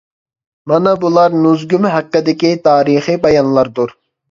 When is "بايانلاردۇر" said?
3.29-3.97